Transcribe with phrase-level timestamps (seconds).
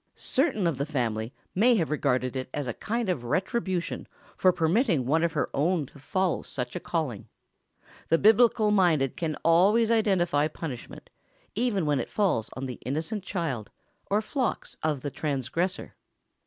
[0.15, 5.05] Certain of the family may have regarded it as a kind of retribution for permitting
[5.05, 7.27] one of her own to follow such a calling.
[8.07, 11.11] The biblical minded can always identify punishment,
[11.53, 13.69] even when it falls on the innocent child,
[14.09, 15.93] or flocks, of the transgressor.